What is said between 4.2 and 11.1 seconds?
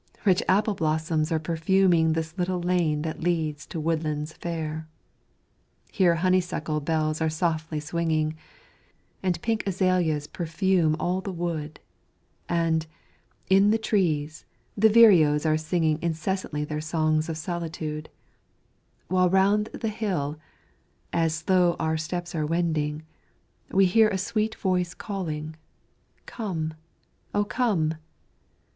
fair, Here honeysuckle bells are softly swinging, And pink azaleas perfume